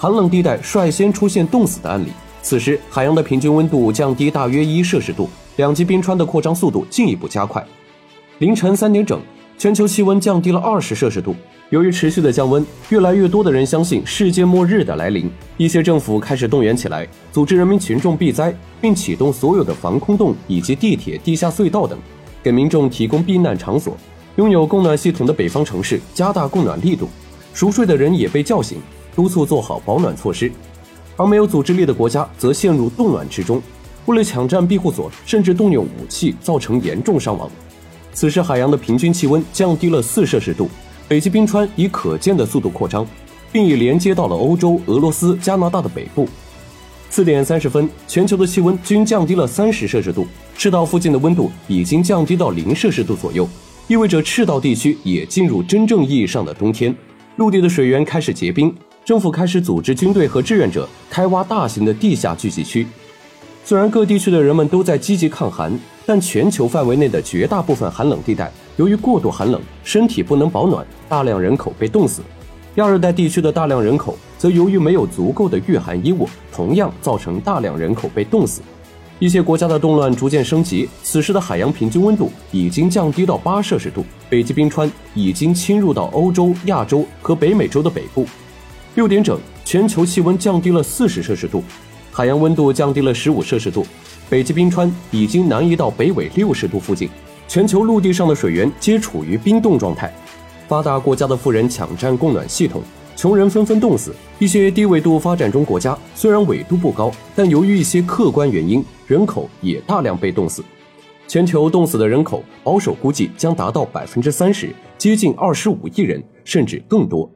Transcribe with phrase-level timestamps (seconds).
[0.00, 2.12] 寒冷地带率先出现冻死的案例。
[2.40, 7.62] 此时，海洋的平均温度降低大约一摄氏度，两极冰川的扩张速度进一步加快。
[8.38, 9.20] 凌晨三点整，
[9.58, 11.34] 全球气温降低了二十摄氏度。
[11.70, 21.98] 由于持续的降温，越来越多的人相信世界末日的来临，一些政府开始动员起来，组织人民群众避灾，并启动所有的防空洞以及地铁、地下隧道等，
[22.40, 23.96] 给民众提供避难场所。
[24.36, 27.08] 拥有供暖系统的北方城市加大供暖力度，
[27.52, 28.78] 熟睡的人也被叫醒，
[29.18, 30.48] 督促做好保暖措施。
[31.16, 33.60] 而没有组织力的国家则陷入冻卵之中，
[34.06, 37.50] 为了抢占庇护所，甚至动用武器，造成严重伤亡。
[38.14, 40.70] 此时，海洋的平均气温降低了四摄氏度，
[41.08, 43.04] 北极冰川以可见的速度扩张，
[43.50, 46.28] 并已连接到了欧洲、俄罗斯、加拿大的北部。
[47.10, 53.48] 四点三十分，全球的气温均降低了三十摄氏度，赤道附近的温度已经降低到零摄氏度左右，
[53.88, 56.94] 意味着赤道地区也进入真正意义上的冬天，
[57.34, 58.72] 陆地的水源开始结冰。
[59.08, 62.86] 政府开始组织军队和志愿者开挖大型的地下聚集区。
[63.64, 65.72] 虽然各地区的人们都在积极抗寒，
[66.04, 72.20] 但全球范围内的绝大部分寒冷地带，由于过度寒冷，身体不能保暖，大量人口被冻死。
[72.74, 78.60] 亚热带地区的大量人口则由于没有足够的御寒衣物，同样造成大量人口被冻死。
[79.18, 88.26] 一些国家的动乱逐渐升级，此时的海洋平均温度已经降低到八摄氏度，北极冰川已经侵入到欧洲、亚洲和北美洲的北部。
[88.98, 91.62] 六点整，全球气温降低了四十摄氏度，
[92.10, 93.86] 海洋温度降低了十五摄氏度，
[94.28, 97.08] 北极冰川已经南移到北纬六十度附近，
[97.46, 100.12] 全球陆地上的水源皆处于冰冻状态。
[100.66, 102.82] 发达国家的富人抢占供暖系统，
[103.14, 104.12] 穷人纷纷冻死。
[104.40, 110.64] 一些低纬度发展中国家虽然纬度不高，但由于一些客观原因，人口也大量被冻死。
[111.28, 117.30] 全球冻死的人口保守估计将达到百分之三十，接近二十五亿人，甚至更多。